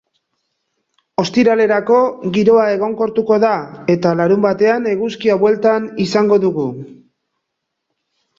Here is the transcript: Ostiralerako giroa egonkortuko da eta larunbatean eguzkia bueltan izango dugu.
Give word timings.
Ostiralerako 1.23 1.97
giroa 2.37 2.63
egonkortuko 2.77 3.37
da 3.43 3.51
eta 3.97 4.15
larunbatean 4.23 4.89
eguzkia 4.95 5.37
bueltan 5.45 5.87
izango 6.07 6.41
dugu. 6.47 6.67